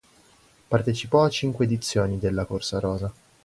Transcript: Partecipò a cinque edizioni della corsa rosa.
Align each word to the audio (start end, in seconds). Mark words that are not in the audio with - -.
Partecipò 0.67 1.21
a 1.23 1.29
cinque 1.29 1.65
edizioni 1.65 2.17
della 2.17 2.45
corsa 2.45 2.79
rosa. 2.79 3.13